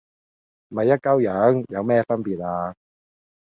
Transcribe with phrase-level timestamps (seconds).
[0.69, 2.73] 咪一鳩樣，有咩分別呀